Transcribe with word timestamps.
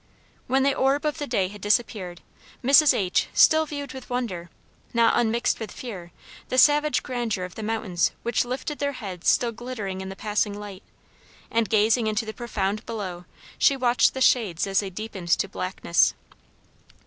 When 0.47 0.63
the 0.63 0.73
orb 0.73 1.05
of 1.05 1.19
day 1.19 1.49
had 1.49 1.61
disappeared, 1.61 2.21
Mrs. 2.63 2.91
H. 2.91 3.27
still 3.35 3.67
viewed 3.67 3.93
with 3.93 4.09
wonder, 4.09 4.49
not 4.95 5.13
unmixed 5.15 5.59
with 5.59 5.71
fear, 5.71 6.11
the 6.49 6.57
savage 6.57 7.03
grandeur 7.03 7.45
of 7.45 7.53
the 7.53 7.61
mountains 7.61 8.09
which 8.23 8.43
lifted 8.43 8.79
their 8.79 8.93
heads 8.93 9.29
still 9.29 9.51
glittering 9.51 10.01
in 10.01 10.09
the 10.09 10.15
passing 10.15 10.59
light; 10.59 10.81
and 11.51 11.69
gazing 11.69 12.07
into 12.07 12.25
the 12.25 12.33
profound 12.33 12.83
below 12.87 13.25
she 13.59 13.77
watched 13.77 14.15
the 14.15 14.21
shades 14.21 14.65
as 14.65 14.79
they 14.79 14.89
deepened 14.89 15.27
to 15.27 15.47
blackness. 15.47 16.15